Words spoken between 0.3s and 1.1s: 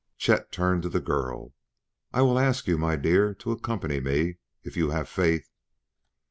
turned to the